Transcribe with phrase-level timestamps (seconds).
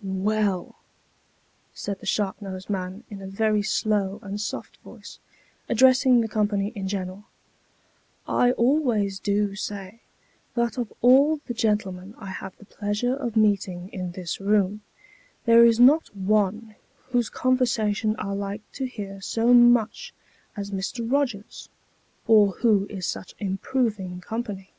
[0.30, 0.76] "Well!"
[1.74, 5.18] said the sharp nosed man, in a very slow and soft voice,
[5.68, 7.24] addressing the company in general,"
[8.46, 10.00] I always do say,
[10.54, 14.80] that of all the gentlemen I have the pleasure of meeting in this room,
[15.44, 16.76] there is not one
[17.08, 20.14] whose conversation I like to hear so much
[20.56, 21.12] as Mr.
[21.12, 21.68] Rogers's,
[22.26, 24.70] or who is such improving company."